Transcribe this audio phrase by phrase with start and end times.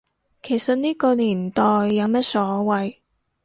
[0.41, 2.95] 其實呢個年代有咩所謂